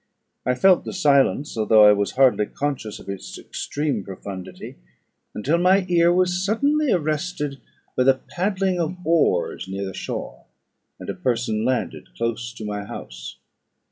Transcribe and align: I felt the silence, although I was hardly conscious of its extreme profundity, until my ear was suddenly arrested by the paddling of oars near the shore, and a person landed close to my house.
I 0.47 0.55
felt 0.55 0.83
the 0.83 0.93
silence, 0.93 1.55
although 1.55 1.85
I 1.85 1.91
was 1.93 2.13
hardly 2.13 2.47
conscious 2.47 2.97
of 2.97 3.07
its 3.07 3.37
extreme 3.37 4.03
profundity, 4.03 4.77
until 5.35 5.59
my 5.59 5.85
ear 5.89 6.11
was 6.11 6.43
suddenly 6.43 6.91
arrested 6.91 7.59
by 7.95 8.05
the 8.05 8.15
paddling 8.15 8.79
of 8.79 8.97
oars 9.05 9.67
near 9.67 9.85
the 9.85 9.93
shore, 9.93 10.45
and 10.99 11.07
a 11.07 11.13
person 11.13 11.63
landed 11.65 12.15
close 12.17 12.51
to 12.53 12.65
my 12.65 12.83
house. 12.83 13.37